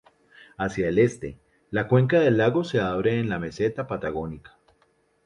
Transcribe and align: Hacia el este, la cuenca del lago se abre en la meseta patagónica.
Hacia 0.57 0.87
el 0.89 0.97
este, 0.97 1.37
la 1.69 1.87
cuenca 1.87 2.19
del 2.19 2.37
lago 2.37 2.63
se 2.63 2.79
abre 2.79 3.19
en 3.19 3.29
la 3.29 3.37
meseta 3.37 3.85
patagónica. 3.85 4.57